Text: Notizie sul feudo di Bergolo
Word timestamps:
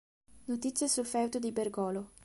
Notizie 0.45 0.87
sul 0.87 1.05
feudo 1.05 1.37
di 1.37 1.51
Bergolo 1.51 2.09